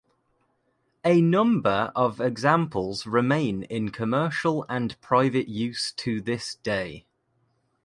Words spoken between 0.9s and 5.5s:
A number of examples remain in commercial and private